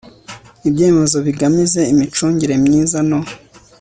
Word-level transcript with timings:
ibyemezo 0.67 1.17
bigamije 1.25 1.81
imicungire 1.93 2.53
myiza 2.65 2.97
no 3.09 3.19